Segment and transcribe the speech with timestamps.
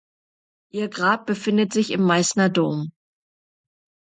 [0.73, 2.91] Ihr Grab befindet sich im Meißner Dom.